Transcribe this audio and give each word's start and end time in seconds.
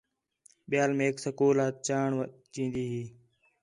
ٻِیال 0.69 0.91
میک 0.97 1.15
سکول 1.23 1.57
آ 1.65 1.67
چاݨ 1.85 2.09
چین٘دی 2.53 2.83
ہی 2.91 3.03